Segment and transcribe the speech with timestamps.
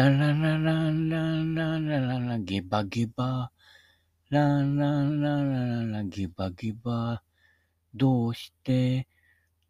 [0.00, 3.52] ランランランランランランランランランギバギバ。
[4.30, 7.22] ランランランランランランギバギバ。
[7.94, 9.06] どうして、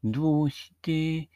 [0.04, 1.28] どうして、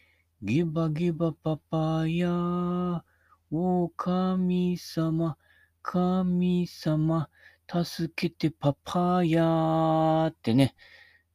[0.43, 3.03] ギバギバパパヤ。
[3.51, 5.39] お神様、
[5.83, 7.29] 神様、
[7.69, 10.77] 助けてパパヤってね、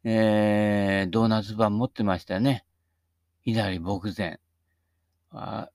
[0.05, 2.63] えー、ドーナツ版持ってましたね。
[3.43, 4.39] 左牧前。
[5.31, 5.69] あ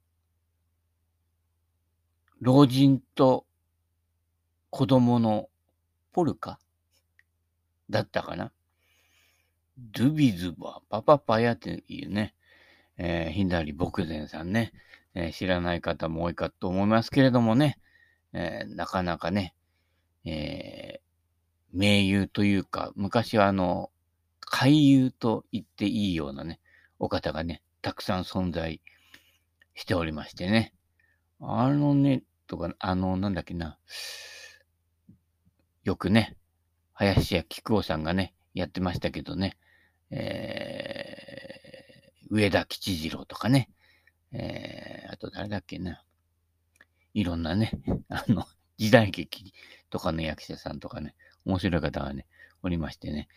[2.45, 3.47] 老人と
[4.69, 5.49] 子供の
[6.13, 6.59] ポルカ
[7.89, 8.53] だったかな？
[9.79, 12.35] ドゥビズバ、パパパヤっていうね、
[12.99, 14.75] えー、左牧前さんね、
[15.15, 17.79] えー知らない方も多いかと思いますけれどもね、
[18.35, 19.55] えーなかなかね、
[20.27, 21.01] えー
[21.73, 23.91] 名優というか、昔はあの、
[24.53, 26.61] 俳優と言っていいようなね、
[26.99, 28.83] お方がね、たくさん存在
[29.75, 30.75] しておりましてね。
[31.41, 33.79] あのね、とか、あの、なんだっけな。
[35.85, 36.37] よくね、
[36.93, 39.57] 林家木久扇さんがね、やってましたけどね、
[40.11, 43.71] えー、上田吉次郎とかね、
[44.33, 46.03] えー、あと誰だっけな。
[47.15, 47.73] いろんなね、
[48.09, 49.53] あの、時代劇
[49.91, 51.15] とかの役者さんとかね、
[51.45, 52.27] 面白い方がね、
[52.63, 53.29] おりましてね、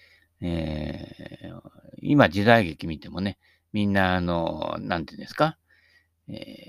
[0.42, 1.62] えー、
[2.02, 3.38] 今時代劇見てもね、
[3.74, 5.58] みんなあの、なんていうんですか、
[6.28, 6.67] えー、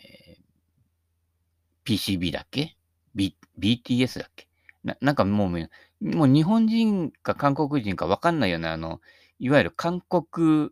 [1.89, 2.77] PCB だっけ、
[3.15, 4.47] B、?BTS だっけ？
[4.85, 5.71] ななんかもう、
[6.05, 9.01] もう日本人か韓国人かわかんないような、あの、
[9.39, 10.71] いわゆる韓国、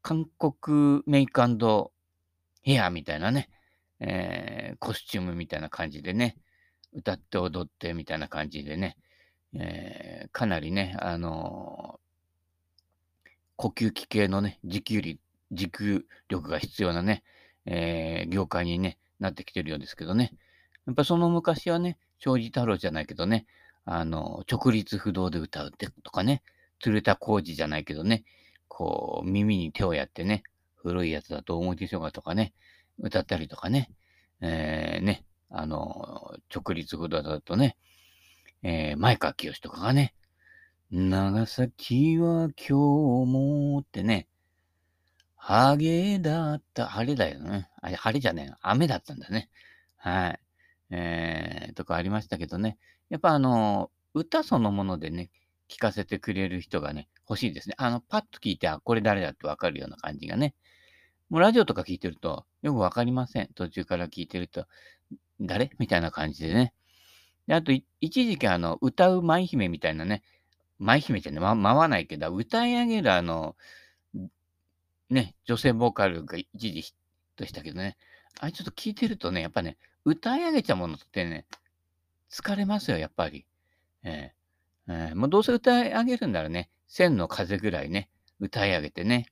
[0.00, 1.42] 韓国メイク
[2.62, 3.50] ヘアみたいなね、
[4.00, 6.36] えーコスチュームみたいな感じでね、
[6.92, 8.96] 歌って踊ってみたいな感じでね、
[9.54, 12.06] えーかなりね、あのー
[13.56, 15.20] 呼吸器系のね、持久力、
[15.50, 17.22] 持久力が必要なね、
[17.66, 20.32] えー業界にね、なってきてるようですけどね。
[20.86, 23.46] やっぱその昔はね、庄司太郎じゃないけどね、
[23.84, 26.42] あの、直立不動で歌うってとかね、
[26.80, 28.24] 鶴田浩二じゃないけどね、
[28.68, 30.42] こう、耳に手をやってね、
[30.76, 32.52] 古いやつだと思い出しょうがとかね、
[32.98, 33.90] 歌ったりとかね、
[34.40, 37.76] えー、ね、あの、直立不動だとね、
[38.62, 40.14] えー、前川清とかがね、
[40.90, 44.28] 長崎は今日もってね、
[45.48, 47.68] ハゲだった、晴れだよね。
[47.80, 49.48] あれ、晴れじゃねえ、雨だったんだね。
[49.96, 50.40] はい。
[50.90, 52.78] えー、とかありましたけどね。
[53.10, 55.30] やっぱあの、歌そのものでね、
[55.70, 57.76] 聞かせてくれる人がね、欲しいですね。
[57.78, 60.56] あの、パッと聞いて、あ、これ誰だってわかるような感じがね。
[61.30, 63.48] もうラジオとか聞いてると、よくわかりません。
[63.54, 64.66] 途中から聞いてると、
[65.40, 65.70] 誰？
[65.78, 66.74] みたいな感じでね。
[67.46, 67.70] であと、
[68.00, 70.24] 一時期あの、歌う舞姫みたいなね、
[70.80, 73.54] 舞姫ってね、ま、舞わないけど、歌い上げるあの、
[75.10, 76.94] ね、女性ボーカルが一時ヒッ
[77.36, 77.96] トしたけどね、
[78.40, 81.46] あれちょっと聞いてるとね、やっぱね、歌い上げちゃうものってね、
[82.30, 83.46] 疲れますよ、やっぱり。
[84.04, 84.32] え
[84.88, 88.08] えええもうどうせ歌い上げるんならね、千の風ぐらいね、
[88.40, 89.26] 歌い上げてね。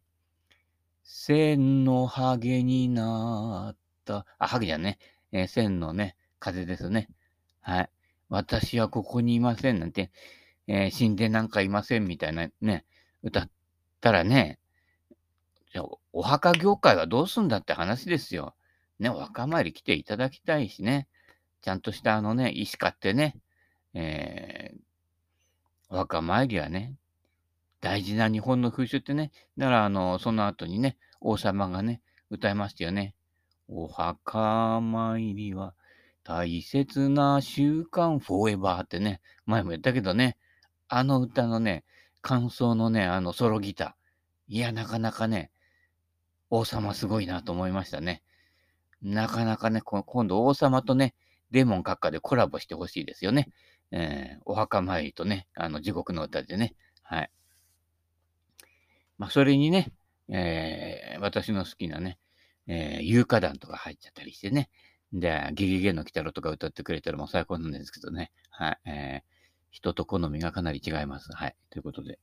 [1.05, 4.27] 千のハゲになった。
[4.39, 4.99] あ、ハゲじゃんね。
[5.33, 7.09] えー千のね、風ですね。
[7.61, 7.91] はい。
[8.29, 10.11] 私はここにいませんなんて、
[10.67, 12.85] えー死んでなんかいませんみたいなね、
[13.23, 13.51] 歌っ
[14.01, 14.59] たらね、
[16.13, 18.55] お墓業界はどうすんだって話ですよ。
[18.99, 21.09] ね、お墓参り来ていただきたいしね、
[21.63, 23.37] ちゃんとしたあのね、石買ってね、
[23.95, 24.85] えー
[25.91, 26.97] お墓参りはね、
[27.81, 33.15] 大事な日本の風習ってね、だからあの、その後にね、王様がね、歌いましたよね。
[33.69, 35.75] お墓参りは
[36.25, 40.37] 大切な習慣フォーエバーってね、前も言ったけどね、
[40.89, 41.85] あの歌のね、
[42.23, 44.55] 感想のね、あのソロギター。
[44.55, 45.51] いや、なかなかね、
[46.51, 48.23] 王様すごいなと思いましたね。
[49.03, 51.15] なかなかね、今度王様とね、
[51.51, 53.49] デーモン閣下でコラボしてほしいですよね。
[53.91, 56.75] えーお墓参りとね、あの、地獄の歌でね。
[57.03, 57.31] はい。
[59.19, 59.93] まあ、それにね、
[60.29, 62.19] えー私の好きなね、
[62.67, 64.71] えー、有歌団とか入っちゃったりしてね。
[65.13, 68.33] で、ゲゲゲの鬼太郎とか歌ってくれたらもう最高なんですけどね。
[68.51, 68.79] はい。
[68.87, 69.35] えー
[69.75, 71.33] 人と好みがかなり違います。
[71.33, 71.57] はい。
[71.69, 72.21] ということで、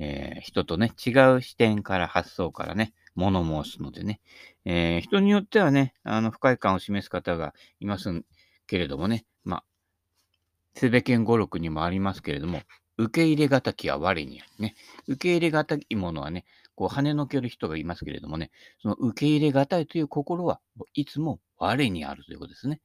[0.00, 4.20] えー人とね、違う視点から発想からね、物申すのでね、
[4.64, 8.24] えー人によってはね、あの、不快感を示す方がいます
[8.66, 9.64] けれどもね、まあ、
[10.74, 12.62] すべけん語録にもありますけれども、
[12.96, 14.74] 受け入れがたきは我にありね。
[15.06, 16.44] 受け入れがたいものはね、
[16.74, 18.50] こう跳ねのける人がいますけれどもね、
[18.80, 20.60] その受け入れがたいという心は
[20.94, 22.80] いつも我にあるということですね。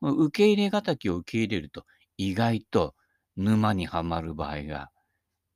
[0.00, 1.84] この受け入れがたきを受け入れると、
[2.16, 2.94] 意外と
[3.36, 4.90] 沼にはまる場合が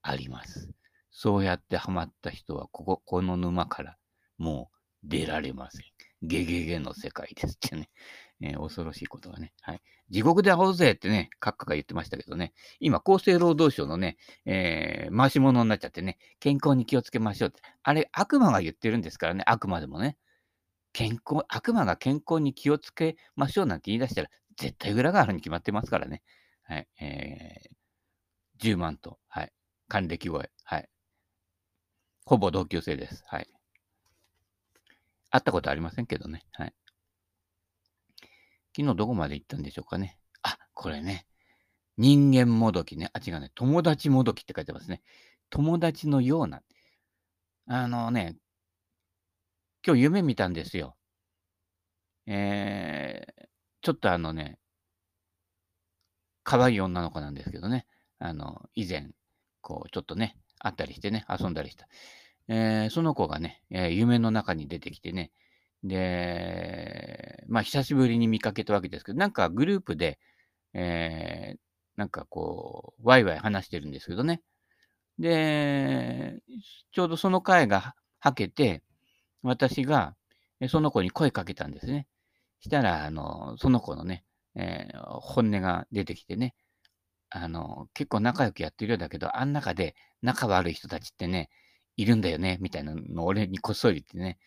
[0.03, 0.73] あります。
[1.13, 3.97] そうやってはまった人は、ここ、この沼から
[4.39, 4.71] も
[5.05, 5.83] う出られません。
[6.23, 7.91] ゲゲゲの世界ですってね。
[8.41, 9.53] えー、恐ろしいことがね。
[9.61, 9.81] はい。
[10.09, 12.53] 地獄で会おうぜってね、閣下が言ってましたけどね。
[12.81, 14.17] 今、厚生労働省のね、
[14.47, 17.61] えー、回し物になっちゃってね、健康に気をつけましょうって。
[17.83, 20.17] あれ、悪魔が言ってるんですからね、あくまでもね。
[20.93, 26.23] 健康、悪魔が健康に気をつけましょうなんて言い出したら、絶対裏があるに決まってますからね。
[26.63, 26.89] はい。
[27.01, 29.53] えー、10万と、はい。
[29.89, 30.51] 還暦超え。
[30.65, 30.89] はい。
[32.25, 33.25] ほぼ同級生です。
[33.27, 33.49] はい。
[35.31, 36.43] 会ったことありませんけどね。
[36.53, 36.75] はい。
[38.77, 40.19] 昨日どこまで行ったんでしょうかね。
[40.43, 41.27] あ、これね。
[41.99, 43.11] 人間もどきね。
[43.13, 43.51] あ、違うね。
[43.55, 45.03] 友達もどきって書いてますね。
[45.51, 46.63] 友達のような。
[47.67, 48.37] あのね、
[49.87, 50.97] 今日夢見たんですよ。
[52.27, 53.47] えー、
[53.83, 54.59] ちょっとあのね、
[56.45, 57.87] 可愛い女の子なんですけどね。
[58.19, 59.11] あの、以前、
[59.61, 61.89] こう、ちょっとね、会ったりしてね、遊んだりした。
[62.49, 65.31] えー、その子がね、えー、夢の中に出てきてね、
[65.85, 70.19] で、まあ、久しぶりに見かけたわけですけど、なんかグループで、
[70.75, 71.59] えー、
[71.97, 74.43] なんかこう、ワイワイ話してるんですけどね。
[75.19, 76.41] で、
[76.93, 78.83] ちょうどその回がはけて、
[79.43, 80.15] 私が
[80.69, 82.07] その子に声かけたんですね。
[82.61, 84.25] したら、あの、その子のね、
[84.55, 86.55] えー、本音が出てきてね、
[87.35, 91.49] あの、結構仲良くやってるようだけど、あん中で仲悪い人たちってね、
[91.97, 94.39] いるんだよね、みたいなのを俺にこっそり言ってね、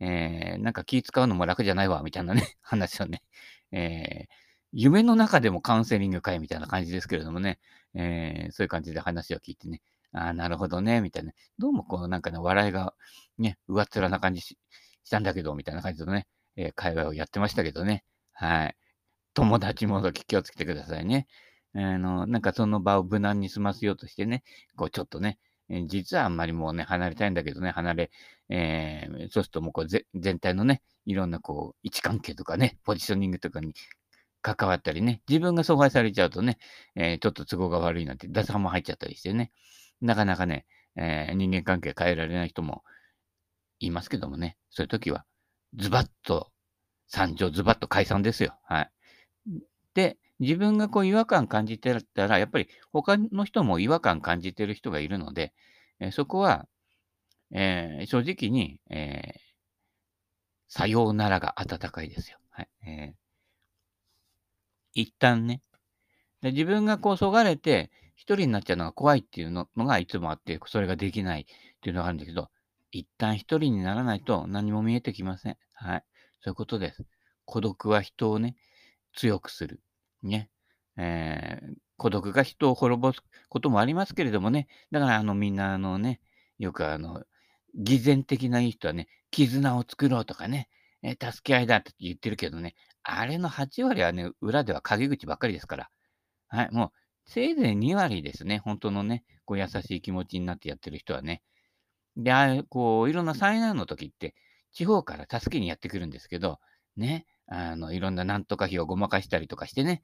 [0.00, 3.22] えー、なんか気使うのも楽じゃないわ、みたいなね、 話をね、
[3.70, 4.26] えー、
[4.72, 7.60] 夢の中でもカウンセリング会みたいな感じですけれどもね、
[7.94, 9.80] えー、そういう感じで話を聞いてね、
[10.12, 11.32] ああ、なるほどね、みたいな。
[11.58, 12.94] どうもこう、なんかね、笑いが
[13.38, 14.56] ね、上っ面な感じし
[15.10, 18.04] たんだけど、みたいな感じのね、えー、会話をやってましたけどね。
[18.32, 18.76] はい。
[19.34, 21.26] 友達もどき気をつけてくださいね。
[21.74, 24.42] あの、なんかその場を無難に済ませようとしてね、
[24.76, 25.38] こうちょっとね、
[25.86, 28.10] 実はあんまりもうね、離れたいんだけどね、離れ、
[28.50, 33.74] えー、そうするともうこう全体のね、いろんなこう、位置関係とかね、ポジショニングとかに
[34.42, 36.58] 関わったりね、自分が阻害されちゃうとね、
[36.94, 39.50] えー、ちょっと都合が悪いなんて、打算も入っちゃったりしてね、
[40.00, 40.66] なかなかね、
[40.96, 42.82] えー、人間関係変えられない人も
[43.78, 45.24] いますけどもね、そういう時は、
[45.74, 46.50] ズバッと、
[47.08, 48.58] 参上、ズバッと解散ですよ。
[48.64, 48.90] はい。
[49.94, 55.54] で、自分がこう違和感感じてたら、やっぱり他の人も違和感感じてる人がいるので、
[56.00, 56.66] えそこは、
[57.52, 59.38] えー、正直に、えー、
[60.68, 62.38] さようならが温かいですよ。
[62.50, 62.68] はい。
[62.86, 63.14] えー、
[64.94, 65.62] 一旦ね
[66.40, 71.44] で、自分がこう、そがれて、一人になっちゃうのが怖いっていうのがいつもあって、それができないっ
[71.80, 72.50] ていうのがあるんだけど、
[72.90, 75.56] 一旦一人にならないと何も見えてきません。
[75.74, 76.04] はい。
[76.40, 77.04] そういうことです。
[77.44, 78.56] 孤独は人をね、
[79.14, 79.80] 強くする。
[80.22, 80.50] ね。
[80.96, 84.68] えー、孤独が人を滅ぼすこともありますけれどもね。
[84.90, 86.20] だから、あの、みんな、あのね、
[86.58, 87.24] よくあの、
[87.74, 90.68] 偽善的ないい人はね、絆を作ろうとかね、
[91.02, 95.90] えー、助け合いだって言ってるけどね、あれの8割はね、裏では陰口ばっかりですから。
[96.48, 101.42] はい、もう、せいぜい2割ですね、本当のね、こう優しい気持ちになってやってる人はね。
[102.16, 104.34] で、ああこう、いろんな災難の時って、
[104.72, 106.58] 地方から助けにやってくるんですけど、
[106.96, 110.02] ね、あの、いろんななんとか費をごまかしたりとかしてね、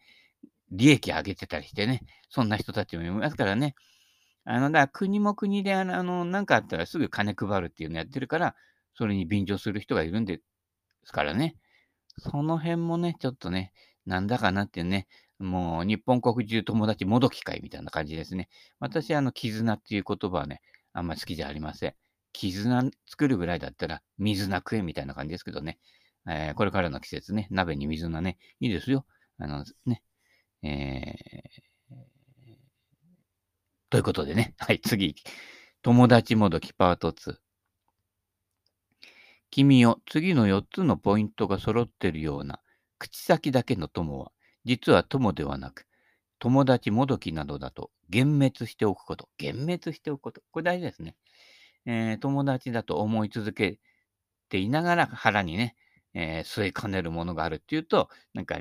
[0.70, 3.74] 利益上げてたりしてね、そんな人たちもいますからね。
[4.44, 8.56] あの、だから国も国で、あの、なんかあったらすぐ金配るっていうのやってるから、
[8.94, 10.40] それに便乗する人がいるんで
[11.04, 11.56] すからね。
[12.18, 13.72] その辺もね、ちょっとね、
[14.06, 18.48] なんだかなってね、もう日本国中友達もどき会みたいな感じですね。
[18.80, 20.60] 私、あの、絆っていう言葉はね、
[20.92, 21.94] あんま好きじゃありません。
[22.32, 25.78] 絆作るぐらいだったら、水菜食えみたいな感じですけどね。
[26.28, 29.06] えー、これからの季節ね、鍋に水菜ね、いいですよ。
[29.38, 30.02] あのね、
[30.62, 31.98] えー、
[33.88, 35.16] ということでね、 はい、次。
[35.80, 37.38] 友達もどきパート2。
[39.50, 42.60] 君よ、次の4つのポイントが揃ってるような、
[42.98, 44.32] 口先だけの友は、
[44.66, 45.86] 実は友ではなく、
[46.38, 49.30] 友達もどきなどだと、幻滅しておくこと。
[49.40, 50.42] 幻滅しておくこと。
[50.50, 51.16] これ大事ですね。
[51.86, 53.80] えー、友達だと思い続け
[54.50, 55.74] ていながら腹にね、
[56.14, 58.58] えー、据えかねるものがあるっていうと、なんか、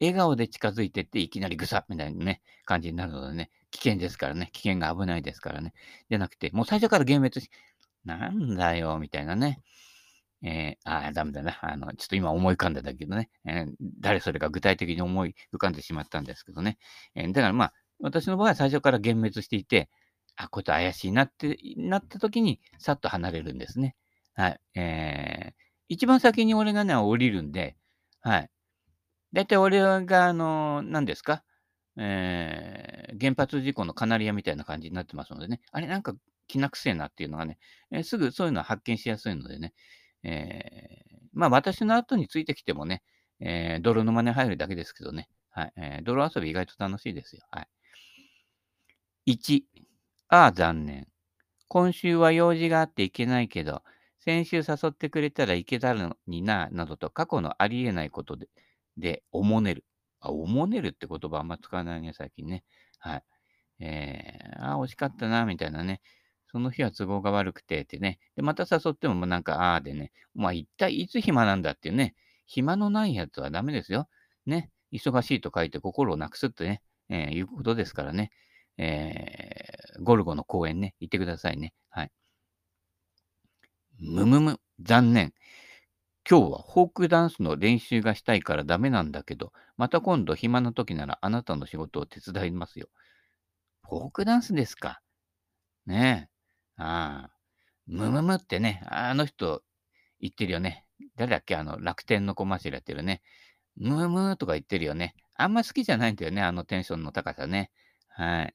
[0.00, 5.74] 笑顔で近づいてっていきなりぐさみたいなね、感じになるのでね、危険ですからね、危険が危ないですからね。
[6.10, 7.50] じゃなくて、もう最初から幻滅し、
[8.04, 9.60] なんだよ、みたいなね。
[10.42, 11.56] えー、ああ、ダメだな。
[11.62, 16.78] あの、ちょっと今思い浮かんだんだけどね、えー、誰それが具体的に思い浮かんでしまったんですけどね。
[17.14, 19.88] えー、だからまあ、私の場合は最初から幻滅していて、
[20.36, 23.94] あ、こいつ怪しいなって、なった時に、さっと離れるんですね。
[24.34, 24.60] はい。
[24.74, 25.54] えー、
[25.92, 27.76] 一番先に俺がね、降りるんで、
[28.22, 28.50] はい。
[29.34, 31.44] だいたい俺が、あの、何ですか？
[31.98, 36.14] えー、原発事故のカナリアみたいな感じになってますのでね、あれなんか
[36.48, 37.58] 気なくせえなっていうのがね、
[37.90, 39.74] えー、すぐそういうのは発見しやすいのでね、
[40.22, 43.02] えー、まあ私の後についてきてもね、
[43.40, 45.28] えー、泥沼に入るだけですけどね。
[45.50, 45.72] はい。
[45.76, 47.42] えー、泥遊び意外と楽しいですよ。
[47.50, 47.66] は
[49.26, 49.34] い。
[49.34, 49.62] 1、
[50.28, 51.06] ああ、残念。
[51.68, 53.82] 今週は用事があって行けないけど、
[54.24, 58.48] 先週誘ってくれたらいけたのにな、などと過去のありえないことで、
[58.96, 59.84] で、おもねる。
[60.20, 62.62] あ、おもねるって言葉あんま使わないね、最近ね。
[63.00, 63.24] はい。
[63.80, 66.00] えー、あ、惜しかったな、みたいなね。
[66.52, 68.20] その日は都合が悪くてってね。
[68.36, 70.12] で、また誘ってもなんか、ああでね。
[70.34, 72.14] まあ一体いつ暇なんだっていうね。
[72.46, 74.08] 暇のないやつはダメですよ。
[74.46, 74.70] ね。
[74.92, 78.30] 忙しいと書いて心をなくすってね、えー、いうことですからね。
[78.78, 81.74] えー、ゴルゴの公園ね、行ってくださいね。
[81.90, 82.12] はい。
[84.04, 85.32] むむむ、残念。
[86.28, 92.88] 今日はフォークダンスの練習がしたいからダメなんだけど、また今度暇な時ならあなたの仕事を手伝いますよ。
[93.88, 95.00] フォークダンスですか
[95.86, 96.28] ね
[96.78, 96.82] え。
[96.82, 97.30] ああ。
[97.86, 99.62] むむむってね、あの人
[100.20, 100.84] 言ってるよね。
[101.16, 101.54] 誰だっけ？
[101.54, 103.22] あの、楽天のコマーシャルやってるね。
[103.76, 105.14] むむむとか言ってるよね。
[105.36, 107.70] あんま好きじゃないんだよね、あのテンションの高さね。
[108.08, 108.54] はい。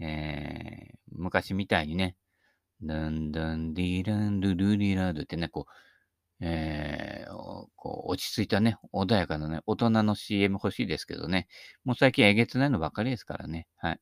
[0.00, 2.16] えー、昔みたいにね、
[2.82, 7.32] ドンドンディランドゥルリラードってね、こう、えー、
[7.76, 11.46] こう落ち着いたね、穏やかなね、大人の CM 欲しいですけどね。
[11.84, 13.68] もう最近えげつないのばっかりですからね。
[13.76, 14.00] はい。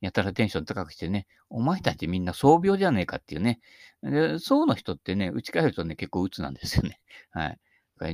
[0.00, 3.60] やたらテンション高くしてね、お前たちみんな創病じゃねえかっていうね。
[4.02, 7.00] で、そうの人ってね、打ち返るとね、結構鬱なんですよね。
[7.30, 7.58] はい。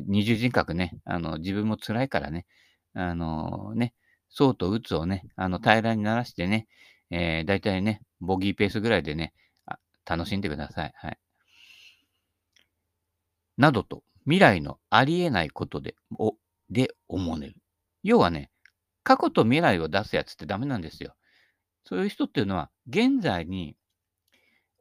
[0.06, 2.46] 二重人格ね、あの、自分も辛いからね、
[2.94, 3.94] あのー、ね、
[4.28, 6.68] そうと鬱をね、あの、平らにならしてね、
[7.10, 9.34] えー、大体ね、ボギーペースぐらいでね、
[10.06, 10.92] 楽しんでください。
[10.96, 11.18] はい。
[13.56, 16.36] などと、未来のありえないことで、お、
[16.70, 17.56] で思ねる。
[18.02, 18.50] 要はね、
[19.02, 21.14] 過去と未来を出すやつってダメなんですよ。
[21.84, 23.76] そういう人っていうのは、現在に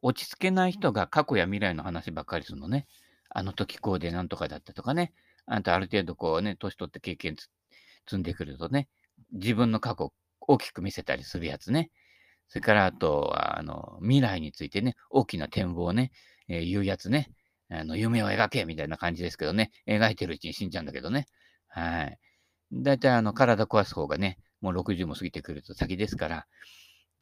[0.00, 2.86] 落ち着けない人が過去や未来の話ばっかりするのね。
[3.30, 5.12] あの時こうでなんとかだったとかね。
[5.46, 7.36] あんたある程度こうね、年取って経験
[8.06, 8.88] 積んでくるとね、
[9.32, 11.90] 自分の過去を大きく見せたりするやつね。
[12.52, 16.12] それからあとは、あの、未来についてね、大きな展望をね、
[16.48, 17.30] えー、言うやつね。
[17.70, 19.70] あの、夢を描けみたいな感じですけどね。
[19.88, 21.28] 描いてるうちに死んじゃうんだけどね。
[21.68, 22.18] はい。
[22.70, 26.46] だいたいあの、体壊す方がね、もう60も過ぎてくると先ですから、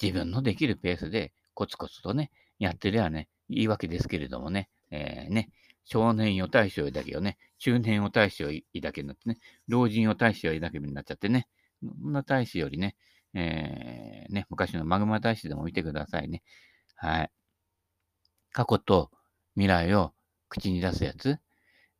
[0.03, 5.51] 自分のできるペースでコツコツとね、やってりゃね、いいわけですけれどもね、えー、ね、
[5.85, 8.47] 少年よ大将だけをね、中年を大将
[8.83, 11.47] だけになってね、老人を大将だけになっちゃってね、
[11.81, 12.97] そんな大使よりね、
[13.35, 16.43] えー、ね、昔のマグマ大使でも見てくださいね。
[16.97, 17.31] はい。
[18.53, 19.11] 過去と
[19.55, 20.13] 未来を
[20.49, 21.39] 口に出すやつ。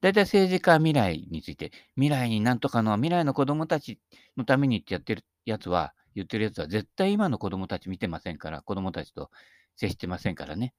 [0.01, 4.01] だいたい政治家は未来について、未来になんとかの未来の子供たち
[4.37, 9.31] のためにってやってるやつは、言ってるやつは絶対今の子供たち見てませんから、子供たちと
[9.77, 10.75] 接してませんからね。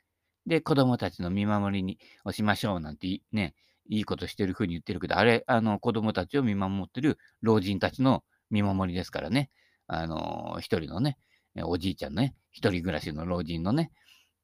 [0.47, 3.53] で、子供たちの見守りにをしましょうなんてね、
[3.87, 9.51] いいことしてるふうに言ってるけど、あれ、あの子供たちを見守ってる老人たちの見守りですからね。
[9.93, 11.17] あの、一人のね、
[11.63, 13.91] おじいちゃんのね、一人暮らしの老人のね、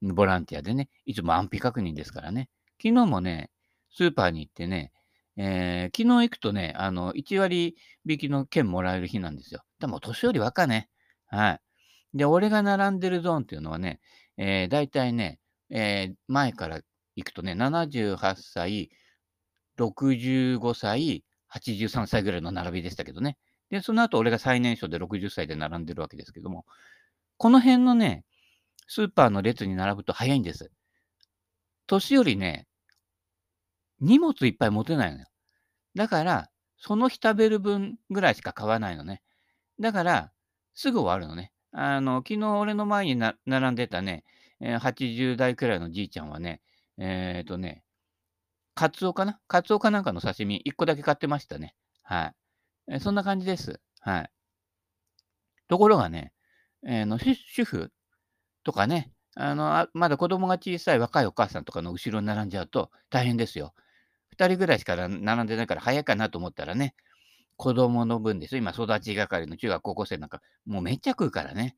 [0.01, 2.49] ボランティアでね、いつも安否確認ですからね。
[2.83, 3.49] 昨日もね、
[3.89, 4.91] スーパーに行ってね、
[5.37, 9.63] えー、昨日行くとね、あの、1割引きの券もらえる日なんですよ。
[9.79, 10.89] でも、年寄り若ね。
[11.27, 12.17] はい。
[12.17, 14.01] で、俺が並んでるゾーンっていうのはね、
[14.35, 15.39] えー、大体ね、
[15.69, 16.81] えー、前から
[17.15, 18.89] 行くとね、78歳、
[19.79, 21.23] 65歳、
[21.55, 23.37] 83歳ぐらいの並びでしたけどね。
[23.69, 26.65] で、その後俺が最年少で60歳で並んでるわけですけども、
[27.37, 28.23] この辺のね、
[28.87, 30.71] スーパーの列に並ぶと早いんです。
[31.87, 32.67] 年寄りね、
[33.99, 35.25] 荷物いっぱい持てないのよ。
[35.95, 39.21] だから、その日食べる分ぐらいしか買わないのね。
[39.79, 40.31] だから、
[40.73, 41.51] すぐ終わるのね。
[41.71, 44.23] あの、昨日俺の前に並んでたね、
[44.61, 46.61] 80代くらいのじいちゃんはね、
[46.97, 47.83] えっ、ー、とね、
[48.75, 49.39] カツオかな？
[49.47, 51.75] カツオかなんかの刺身1個だけ買ってましたね。
[52.03, 52.35] はい。
[52.89, 53.79] え、そんな感じです。
[54.01, 54.31] はい。
[55.67, 56.33] ところがね、
[56.85, 57.91] えー、の主婦
[58.63, 63.73] とかね、あのあ、まだ子供が小さい若いお母さんとかの後ろに並んじゃうと大変ですよ。
[64.31, 66.95] 2人ぐらいしか並んでないから早いかなと思ったらね、
[67.57, 68.59] 子供の分ですよ。
[68.59, 71.75] 今、育ち係の中学高校生なんか、もうめっちゃ食うからね。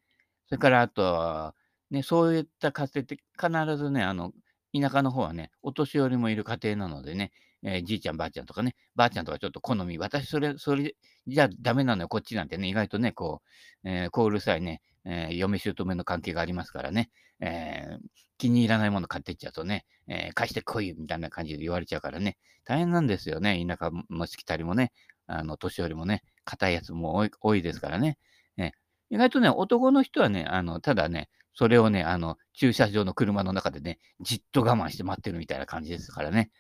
[0.48, 1.54] それからあと、
[1.92, 4.34] ね、そういった家庭って必ずね、あの、
[4.80, 7.32] 田舎の方はね、お年寄りもいる家庭なのでね、
[7.64, 10.96] えー、じいちゃん、ばあちゃんとかね、ばあちゃんとかちょっと好み、私それ、それ
[11.28, 13.42] じゃダメなのよ、こっちなんてね、意外とね、こ
[13.84, 17.98] う、えー、こううるさいね、えー、嫁姑の関係がありますからね、えー、
[18.38, 24.92] 気に入らないもの買ってっちゃうとね、えー、貸してこいみたいな感じで言われちゃうからね、大変なんですよね、田舎もしきたりもね、
[25.28, 28.18] あの、年寄りもね、硬いやつも多い多いですからね、
[28.58, 28.72] え
[29.10, 36.52] 意外とね、男の人はね、あの、ただね、それをね、あの、駐車場の車の中でね、じっと我慢して待ってるみたいな感じですからね。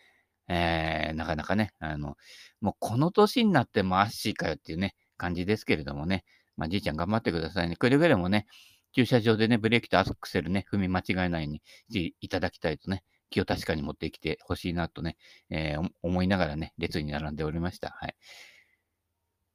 [0.49, 2.17] えー、なかなかね、あの、
[2.59, 6.25] もうこの年になってもアッシーかよっていうね、感じですけれどもね、
[6.57, 7.75] まあ、じいちゃん頑張ってくださいね。
[7.75, 8.47] くれぐれもね、
[8.93, 15.17] 駐車場でね、ブレーキとアクセルね、踏み間違えないようにしていただきたいとね、気を確かに持ってきてほしいなとね、
[15.51, 17.95] えー、思いながらね、列に並んでおりました。
[17.99, 18.15] はい。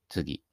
[0.08, 0.44] 次。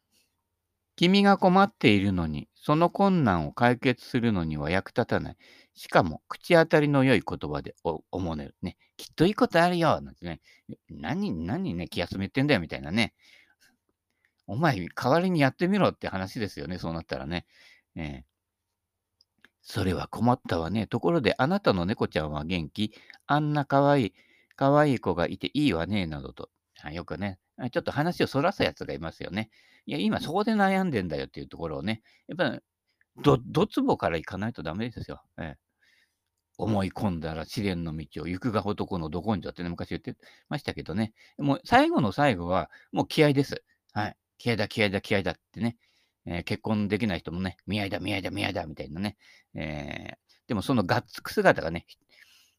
[0.96, 5.38] 君が困っているのに、その困難を解決するのには役立たない。
[5.74, 8.56] しかも、口当たりの良い言葉で思うねる。
[8.62, 8.78] ね。
[8.98, 10.42] きっといいことあるよなんてね。
[10.88, 13.16] 何、何ね、気休めってんだよみたいなね。
[14.46, 16.78] お前、代わりにやってみろって話ですよね。
[16.78, 17.48] そうなったらね。
[17.96, 18.24] えー、
[19.64, 20.86] それは困ったわね。
[20.86, 22.94] ところで、あなたの猫ちゃんは元気
[23.26, 24.14] あんな可愛い、
[24.56, 26.06] 可愛い子がいていいわね。
[26.06, 26.52] などと。
[26.92, 27.40] よくね、
[27.72, 29.50] ちょっと話をそらすやつがいますよね。
[29.86, 32.60] いや、今そこで悩んでんだよっていうところをね、やっぱり、
[33.24, 35.22] ど、どつぼから行かないとダメですよ。
[35.38, 35.58] ええ、
[36.58, 40.16] 思い込んだら試練の道を行くが男のど根性ってね、昔言って
[40.50, 41.14] ましたけどね。
[41.38, 43.64] もう最後の最後は、もう気合です。
[43.94, 44.18] はい。
[44.38, 45.78] 気合だ、気合だ、気合だってね。
[46.26, 49.18] えー、結婚できない人もね、見合いだ、見合いだ、見合いだ、みたいなね。
[49.56, 50.16] えー、
[50.48, 51.86] でもそのガッツく姿がね、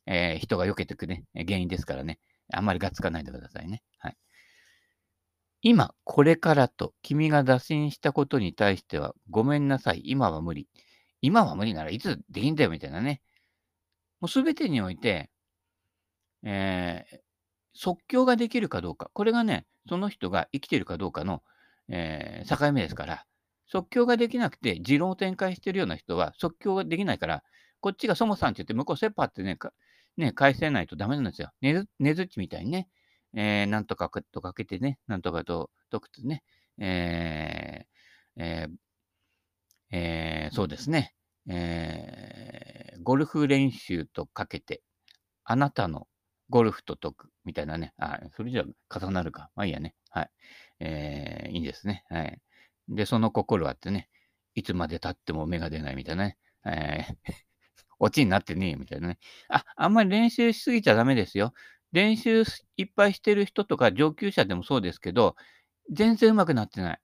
[0.06, 2.18] えー、人が避けてくね、原因ですからね。
[2.52, 3.82] あんまりがっつかないでくださいね。
[3.98, 4.16] はい。
[5.62, 10.68] 今、これからと君が打診したことに対しては、ごめんなさい、今は無理。
[11.20, 13.22] 今は無理ならいつできんだよ、みたいなね。
[14.20, 15.30] もうすべてにおいて、
[16.42, 17.18] えー、
[17.74, 19.08] 即興ができるかどうか。
[19.12, 21.42] これがね、その人が生きてるかどうかの、
[21.88, 23.24] えー、境目ですから、
[23.66, 27.44] 即興ができなくて、持論を展開してるような人は、即興ができないから、
[27.80, 29.58] こっちがそもさんって言って、向こうセッパってね、
[30.16, 31.52] ね、返せないとダメなんですよ。
[31.60, 32.88] ねず、ねずっちみたいにね、
[33.34, 36.42] えー、なんとかとかけてね、なんとかと解くとね、
[36.78, 41.14] えー、えー、えー、そうですね、
[41.48, 44.82] えー、ゴルフ練習とかけて、
[45.44, 46.06] あなたの
[46.50, 49.50] ゴルフと解くみたいなね、あ、それじゃ重なるか。
[49.54, 49.94] まあいいやね。
[50.10, 50.30] はい。
[50.80, 52.04] えー、いいんですね。
[52.10, 52.40] はい。
[52.88, 54.08] で、その心はってね、
[54.54, 56.38] いつまで経っても芽が出ないみたいなね。
[56.66, 57.14] えー
[58.04, 59.18] オチになってねえみたいなね。
[59.48, 61.54] あ、あんまり練習しすぎちゃダメですよ。
[61.92, 62.44] 練習
[62.76, 65.36] いっぱいしてる人とか上級者でもそうですけど、
[65.90, 67.00] 全然上手くなってない。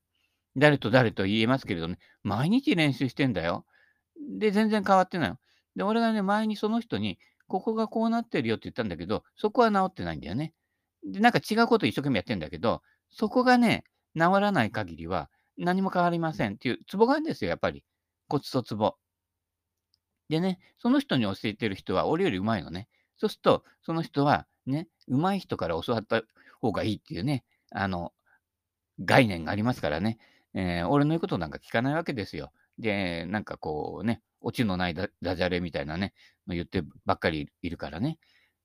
[0.56, 3.64] 誰と誰と言えますけれどね、毎日練習してんだよ。
[4.38, 5.34] で、全然変わってない。
[5.76, 10.52] で、俺がね、前にその人に、ここがこうなってるよって言ったんだけど、そこは治ってないんだよね。
[11.04, 17.84] で、なんか違うこと一生懸命やってんだけど、そこがね、治らない限りは何も変わりませんっていうツボがあるんですよ、やっぱり。
[18.28, 18.96] コツとツボ。
[20.28, 22.88] でね、その人に教えてる人は俺より上手いのね。
[23.16, 26.22] そうすると、その人はね、上手い人から教わった
[26.60, 28.12] 方がいいっていうね、あの、
[29.00, 30.18] 概念がありますからね。
[30.54, 32.52] えー、俺の言うことなんか聞かないわけですよ。
[32.78, 36.14] で、なんかこうね、オチのないダジャレみたいなね、
[36.46, 38.18] 言ってばっかりいるからね。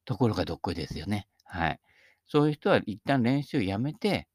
[0.05, 1.27] ところがどっこいですよね。
[1.45, 1.79] はい。
[2.27, 4.27] そういう人は一旦練習やめて、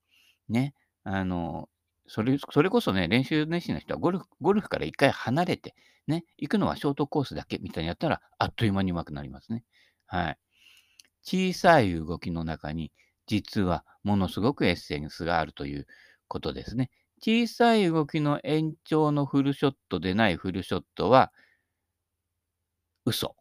[0.49, 1.69] ね、あの、
[2.07, 5.75] それ、それこそね、練習熱心な人はゴルフ、ゴルフから一回離れて、
[6.07, 9.65] ね、行くのはショートコースだけみたいにやったら、あっという間に上手くなりますね。
[10.07, 10.39] はい。
[11.29, 12.91] 小さい動きの中に、
[13.27, 15.87] 実はものすごくエッセンスがあるという
[16.27, 16.91] ことですね。
[17.21, 21.31] 小さい動きの延長のフルショットでないフルショットは、
[23.05, 23.37] 嘘。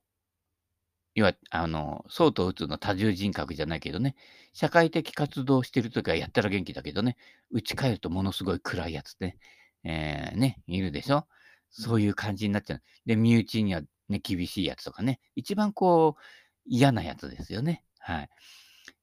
[1.15, 4.15] 要は、あの、そうとうつの多重人格じゃないけどね、
[4.52, 7.15] 社会的活動してるときはやったら元気だけどね、
[7.52, 9.38] 打ち返るとものすごい暗いやつね、
[9.86, 11.26] えー、ね、いるでしょ？
[11.69, 12.82] そういう感じになっちゃう。
[13.06, 16.21] で、身内にはね、厳しいやつとかね、一番こう、
[16.67, 17.84] 嫌なやつですよね。
[17.99, 18.30] はい。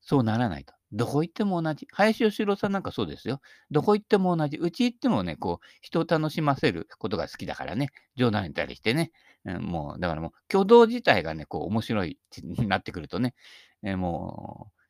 [0.00, 0.74] そうならないと。
[0.92, 1.88] どこ行っても同じ。
[1.90, 3.40] 林義郎さんなんかそうですよ。
[3.70, 4.58] どこ行っても同じ。
[4.58, 7.88] うち行ってもね、こう、人を楽しませることが好きだからね。
[8.16, 9.10] 冗談言ったりしてね。
[9.44, 13.34] うん、もう、だからもう、挙動自体がね、こう、面白いになってくるとね、
[13.82, 14.80] えー、もう、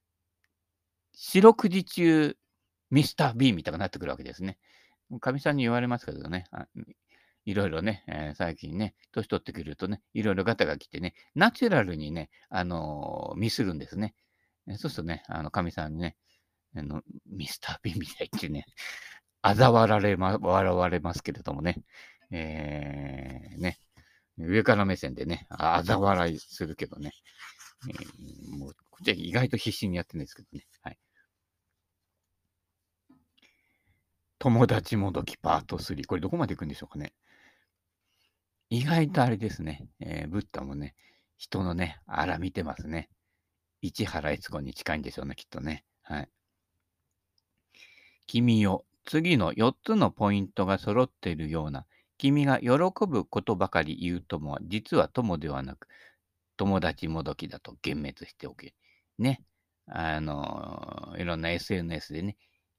[1.14, 2.36] 四六時中、
[2.90, 4.58] ミスター B みたいになってくるわけですね。
[5.20, 6.44] かみさんに言われますけどね、
[7.44, 14.14] いろいろね、えー、最近ね、年取ってくるとね、いろいろガタが来てね、ナチュラルにね、あのー、ミスるんですね。
[14.78, 16.16] そうするとね、あの、神さんにね、
[16.76, 18.66] あのミスター・ビンみたいってね、
[19.42, 21.82] 嘲笑われま、笑われますけれどもね、
[22.30, 23.78] えー、ね、
[24.38, 27.12] 上から目線でね、嘲笑いするけどね、
[27.88, 30.98] えー、もう、こっちは意外と必死にやってるんですけどね、はい。
[34.38, 36.06] 友達もどきパート3。
[36.06, 37.14] これどこまで行くんでしょうかね。
[38.74, 40.96] 意外とあれですね、えー、ブッダもね、
[41.36, 43.08] 人のね、あら見てますね。
[43.82, 45.84] 市原悦子に近いんでしょうね、きっとね。
[46.02, 46.28] はい。
[48.26, 51.86] 君よ、次の4つのポイントが揃っているような、
[52.18, 52.68] 君が喜
[53.06, 55.86] ぶことばかり言う友は、実は友ではなく、
[56.56, 58.74] 友達もどきだと幻滅しておけ。
[59.18, 59.44] ね。
[59.86, 62.36] あの、いろんな SNS でね、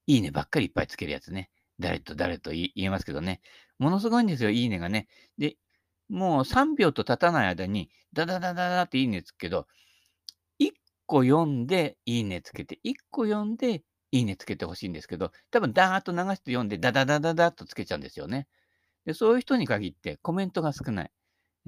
[0.08, 1.52] いいねばっかりいっぱいつけるやつね。
[1.80, 3.40] 誰と誰と言えますけどね。
[3.80, 5.08] ものすごいんですよ、いいねがね。
[5.38, 5.58] で、
[6.10, 9.68] もう3秒と経たない間に、ダダダダダっていいねつくけど、
[10.60, 10.72] 1
[11.06, 18.48] 個読んでいいねつけて、1個読んでいいねつけてほしいんですけど、多分ダーッと流して読んで、ダダダダダッとつけちゃうんですよね。
[19.06, 21.12] で、そういう人に限ってコメントが少ない。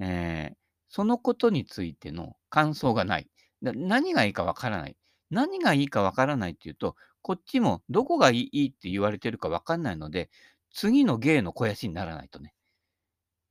[0.00, 0.56] えー、
[0.88, 3.28] そのことについての感想がない。
[3.62, 4.96] 何がいいかわからない。
[5.30, 10.30] 何がいいかわからないっていうと、こっちもどこがいいって言われてるかわかんないので、
[10.72, 12.54] 次の芸の肥やしにならないとね。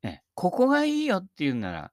[0.07, 1.91] え、ここがいいよっていうなら、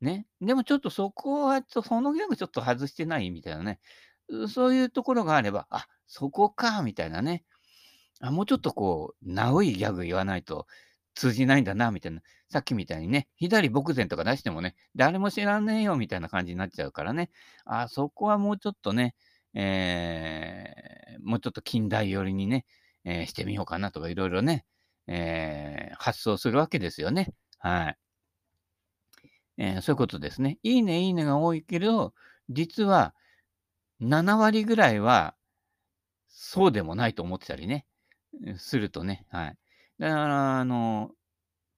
[0.00, 0.26] ね。
[0.40, 3.80] でもちょっとそこは、そのギャグちょっと外してないみたいなね。
[4.48, 7.44] そういうところがあれば、あ、そこか、みたいなね。
[8.20, 10.66] あ、もうちょっとこう、直いギャグ言わないと
[11.14, 12.20] 通じないんだな、みたいな。
[12.48, 17.30] さっきみたいにね、左牧前とか出してもね、誰も知らねえよ、みたいな感じになっちゃうからね。
[17.64, 19.14] あ、そこはもうちょっとね、
[19.54, 22.64] えー、もうちょっと近代寄りにね、
[23.04, 24.64] えー、してみようかなとか、いろいろね、
[25.06, 27.32] えー、発想するわけですよね。
[27.58, 27.98] はい。
[29.58, 30.58] えー、そういうことですね。
[30.62, 32.14] いいね、いいねが多いけど、
[32.48, 33.14] 実は
[34.00, 35.34] 7割ぐらいは
[36.28, 37.86] そうでもないと思ってたりね、
[38.56, 39.56] するとね、はい。
[39.98, 41.10] だから、あの、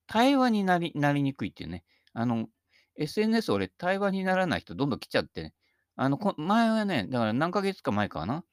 [0.06, 2.48] 対話になりなりにくいっていうね、あの、
[2.96, 5.54] SNS 俺対話にならない人どんどん来ちゃってね、
[5.96, 8.44] あの、こ前はね、だから何ヶ月か前かな、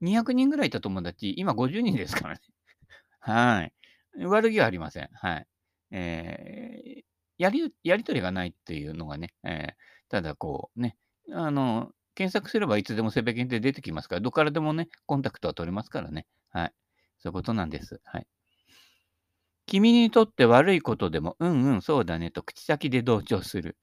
[0.00, 2.40] 200人ぐらいいた友達、今50人ですからね。
[3.20, 3.72] はい。
[4.18, 5.08] 悪気はありません。
[5.12, 5.46] はい。
[5.90, 7.02] えー、
[7.38, 9.72] やり、やりとりがないっていうのがね、えー、
[10.08, 10.96] ただこうね、
[11.32, 16.26] あの、検索すればいつでもセベケンって出てきますから、どこからでもね、コンタクトは取れますからね。
[16.50, 16.72] はい。
[17.18, 18.00] そういうことなんです。
[18.04, 18.26] はい。
[19.66, 23.78] 君にとって悪いことでも、うんうん、そうだねと口先で同調する。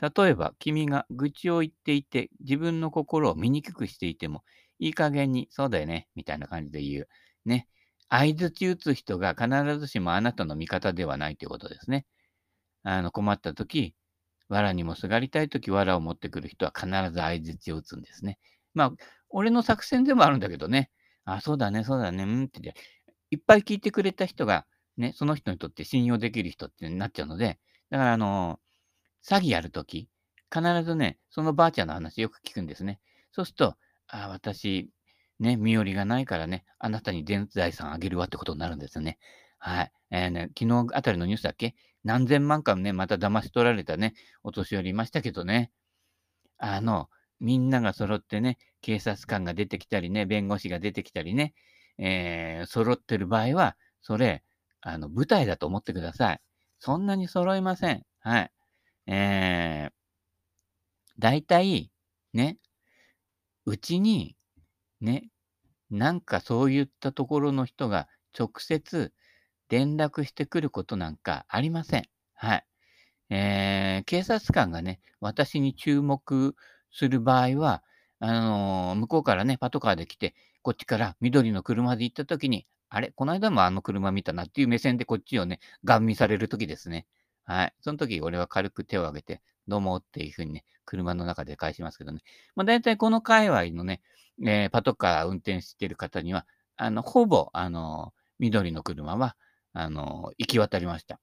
[0.00, 4.44] 例えば、君が愚痴を言っていて、自分の心を醜くしていても、
[4.78, 7.08] いい加減に、そうだよね、みたいな感じで言う。
[7.44, 7.68] ね。
[8.10, 12.06] 相づち打つ人が必ずしもあなたの味方ではないということですね。
[12.82, 13.94] あの、困った時、
[14.48, 18.38] 藁にもすがりたい時、藁を持ってくる人は必ず相づちを打つんですね。
[18.74, 18.92] まあ、
[19.30, 20.90] 俺の作戦でもあるんだけどね。
[21.24, 22.74] あ、そうだね、そうだね、うんって、
[23.30, 27.58] いっぱい聞いてくれた人が、ね、その人にとって信用できる人ってなっちゃうので、
[27.90, 28.60] だからあの、
[29.28, 30.08] 詐欺やるとき、
[30.54, 33.00] 必ずね、そのばあちゃんの話よく聞くんですね。
[33.32, 33.76] そうすると、
[34.08, 34.90] あ私、
[35.40, 39.18] ね、身寄りがないからね、あなたに全財産あげるわってことになるんですよね。
[39.58, 39.92] はい。
[40.10, 41.74] えー、ね、昨日あたりのニュースだっけ？
[42.04, 45.72] 何千万かね、また騙し取られたね、お年寄りいましたけどね。
[46.58, 47.08] あの、
[47.40, 51.54] みんなが揃ってね、警察官が出てきたりね、弁護士が出てきたりね、
[51.98, 54.44] えー、揃ってる場合は、それ、
[54.82, 56.40] あの、舞台だと思ってください。
[56.78, 58.04] そんなに揃いません。
[58.20, 58.50] はい。
[59.06, 59.92] えー、
[61.18, 61.90] 大体、
[62.34, 62.58] ね、
[63.64, 64.36] うちに、
[65.04, 65.28] ね、
[65.90, 69.12] なんかそういったところの人が直接
[69.68, 72.04] 連絡してくることなんかありません。
[72.34, 72.66] はい。
[73.30, 76.54] えー、警察官がね、私に注目
[76.92, 77.82] する場合は、
[78.20, 87.06] あのー、向こうからね、パトカーで来て、こっちから緑の車で行った時に、あれこの間もあの車見たなっていう目線でこっちをね、ガン見される時ですね。
[87.44, 87.74] はい。
[87.80, 92.20] その時、俺は軽く手を挙げて、どうもっていうふうにね、車の中で返しますけどね。
[92.54, 94.00] まあ、大体この界隈のね、
[94.44, 96.46] えー、パトカー運転してる方には、
[96.76, 99.36] あの、ほぼ、あの、緑の車は、
[99.72, 101.20] あの、行き渡りました。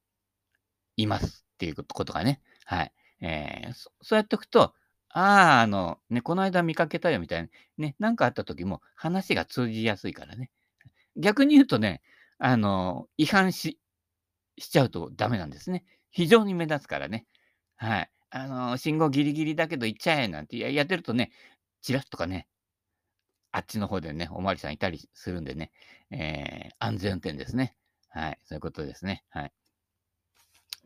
[0.96, 2.40] いますっていうことがね。
[2.64, 2.92] はい。
[3.20, 4.74] えー、そうやっておくと、
[5.10, 10.50] ああ、あの、ね、この間見かけたよみたいな、ね、なんかあった時も話が通じやすいからね。
[11.16, 12.02] 逆に言うとね、
[12.38, 13.78] あの、違反し、
[14.58, 15.84] しちゃうとダメなんですね。
[16.10, 17.26] 非常に目立つからね。
[17.76, 18.10] はい。
[18.34, 21.30] あの、信号ギリギリだけど行っちゃえなんてやってるとね、
[21.82, 22.48] チラッとかね、
[23.52, 25.70] あっちの方でね、おまわりさんいたりするんでね、
[26.10, 27.76] えー、安全運転ですね。
[28.08, 28.38] はい。
[28.44, 29.24] そういうことですね。
[29.28, 29.52] はい。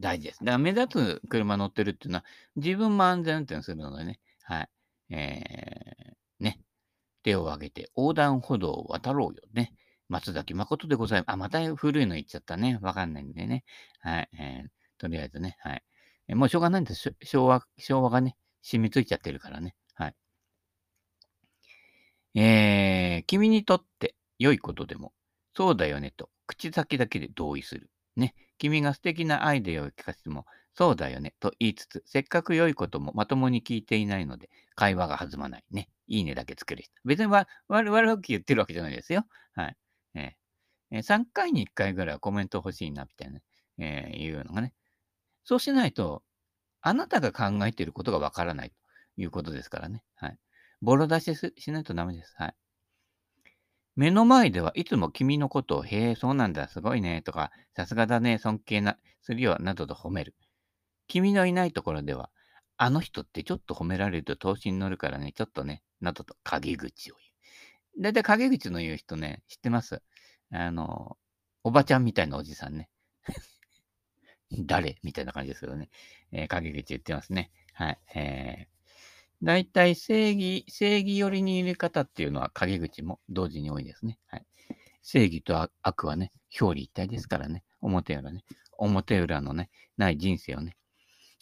[0.01, 0.41] 大事です。
[0.41, 2.25] だから目立つ車乗ってるっていうのは、
[2.57, 4.69] 自分も安全運転するのでね、はい。
[5.15, 6.61] えー、ね。
[7.23, 9.73] 手を挙げて横断歩道を渡ろうよね。
[10.09, 11.31] 松崎誠でございます。
[11.35, 12.79] あ、また古いの言っちゃったね。
[12.83, 13.65] わかんないんでね。
[14.01, 14.29] はい。
[14.37, 15.57] えー、とりあえずね。
[15.61, 15.83] はい。
[16.29, 17.15] もうしょうがないんです。
[17.23, 19.75] 昭和、昭和がね、染みついちゃってるからね。
[19.95, 20.15] はい。
[22.35, 25.13] えー、君にとって良いことでも、
[25.55, 27.91] そうだよねと、口先だけで同意する。
[28.17, 28.35] ね。
[28.59, 35.65] 君が素敵なアイデアを聞かせても、そうだよねと言いつつ、せっかく良いこともまともに聞いていないので、会話が弾まない。
[35.71, 35.89] ね。
[36.09, 36.93] いいねだけつける人。
[37.05, 39.25] 別に悪悪く言ってるわけじゃないですよ。
[39.55, 39.77] はい。
[40.91, 43.41] えー、3回に1回ぐらいはコメント欲しいな、みたいな、
[43.79, 44.73] えー、いうのがね。
[45.47, 46.23] そうしないと、
[46.83, 48.77] あなたが考えていることがわからないと
[49.17, 50.03] いうことですからね。
[50.17, 50.39] はい。
[50.83, 52.35] ボロ出ししないとダメです。
[52.37, 52.55] はい。
[53.95, 60.35] 目の前ではいつも君のことを、へえ、そうなんだ、すごいね、とか、さすがだね、尊敬な、するよ、などと褒める。
[61.07, 62.31] 君のいないところでは、
[62.77, 68.03] あの人ってちょっと褒められると投資に乗るからね、ちょっとね、などと陰口を言う。
[68.03, 70.03] だいたい陰口の言う人ね、知ってます？
[70.53, 71.17] あの、
[71.65, 72.91] おばちゃんみたいなおじさんね。
[74.53, 74.99] 誰？
[75.03, 75.91] みたいな感じですけどね。
[76.33, 77.51] えー、陰口言ってますね。
[77.75, 77.99] はい。
[78.15, 78.77] えー
[79.43, 84.19] 大体正義、正義寄りにいる方っていうのは陰口も同時に多いですね。
[84.29, 84.47] はい。
[85.03, 87.63] 正義と悪はね、表裏一体ですからね。
[87.83, 88.45] 表裏ね。
[88.79, 90.79] 表裏のね、ない人生をね、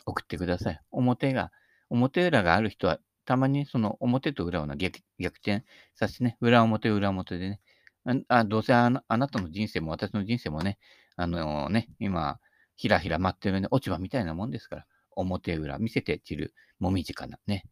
[0.06, 0.80] 送ってください。
[0.90, 1.52] 表が、
[1.88, 5.64] 表裏がある人は、たまにその表と裏を逆逆転
[5.94, 7.60] させてね、裏表裏表でね、
[8.26, 10.78] あどうせあなたの人生も私の人生もね、
[11.14, 12.40] あのね、今、
[12.76, 17.64] ひらひら待ってるね、落ち葉みたいなもんですから、表裏見せて散る、もみじかなね、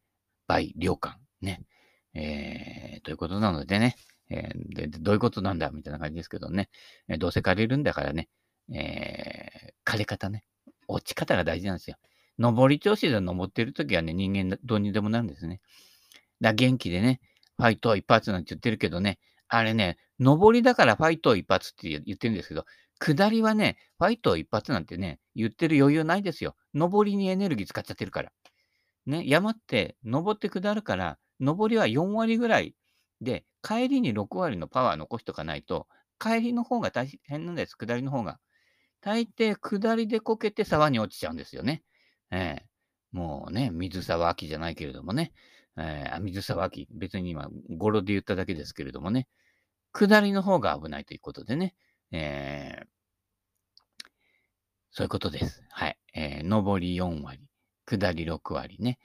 [0.47, 1.17] 倍良感。
[1.41, 1.63] ね。
[2.15, 3.97] えー、ということなのでね、
[4.31, 6.69] えーで、どういうことなんだみたいな感じですけどね、
[7.09, 8.29] えー、どうせ枯れるんだからね、
[8.73, 10.45] えー、枯れ方ね、
[10.89, 11.97] 落ち方が大事なんですよ。
[12.39, 15.61] 上り調子で登ってるときはね、人間どうにでもなるんですね。
[16.41, 17.21] だ元気でね、
[17.57, 22.65] ファイト一発なんて言ってるけどね、あれね、上りだからファイト一発って言ってるんですけど、
[23.03, 26.55] 下りはね、ファイト一発なんてね、言ってる余裕ないですよ。
[26.73, 28.33] 上りにエネルギー使っちゃってるから。
[29.07, 32.77] ね、山って登って下るから、上りは4割ぐらい
[33.21, 35.89] で、帰りに6割のパワー残しとかないと、
[36.21, 38.39] 帰りの方が大変なんです、下りの方が。
[39.01, 41.83] 大抵、下りでこけて沢に落ちちゃうんですよね。
[42.31, 45.33] えー、もうね、水沢秋じゃないけれどもね、
[45.77, 49.27] えー、水沢秋、別に今、語呂で言っただけですけれどもね、
[49.93, 51.75] 下りの方が危ないということでね、
[52.13, 52.87] えー、
[54.91, 55.65] そういうことです。
[55.71, 55.99] はい。
[56.15, 57.41] えー、上り4割。
[57.87, 58.99] 下り6割ね。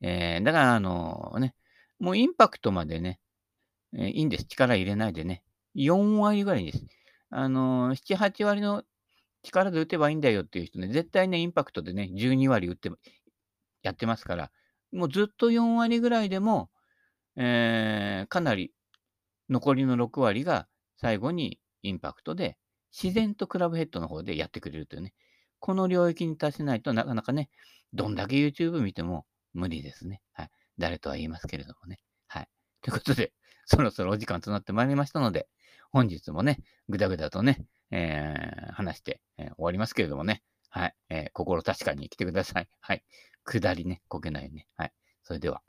[0.00, 1.54] えー、だから、あのね、
[1.98, 3.20] もうインパクトまでね、
[3.94, 4.44] えー、いいんです。
[4.44, 5.42] 力入れないでね。
[5.74, 6.86] 4割ぐらいです。
[7.30, 8.84] あのー、7、8割の
[9.42, 12.90] 力で打てばいいんだよっていう人ね、絶対ね、インパクトでね、12割打って、
[13.82, 14.52] やってますから、
[14.92, 16.70] もうずっと4割ぐらいでも、
[17.36, 18.72] えー、かなり
[19.48, 22.56] 残りの6割が最後にインパクトで、
[22.92, 25.14] 自然とクラブヘッドの方でやってくれるというね。
[25.60, 27.48] この領域に達しないとなかなかね、
[27.92, 30.20] どんだけ YouTube 見ても無理ですね。
[30.32, 30.50] はい。
[30.78, 32.00] 誰とは言いますけれどもね。
[32.26, 32.48] はい。
[32.80, 33.32] ということで、
[33.64, 35.48] そろそろお時間となってまいりましたので、
[35.90, 40.42] 本日もね、ぐだぐだとね、えー、話して、えー、終わりますけれどもね。
[40.68, 40.94] はい。
[41.10, 42.68] えー、心確かに来てください。
[42.80, 43.04] はい。
[43.44, 44.66] 下りね、こけないね。
[44.76, 44.92] はい。
[45.22, 45.62] それでは。